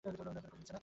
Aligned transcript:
নয়জনের 0.09 0.43
খোঁজ 0.51 0.55
মিলছে 0.59 0.73
না। 0.75 0.79